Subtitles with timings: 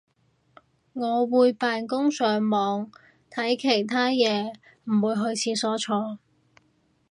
[0.93, 2.89] 我會扮工上網
[3.29, 4.51] 睇其他嘢
[4.85, 6.17] 唔會去廁所坐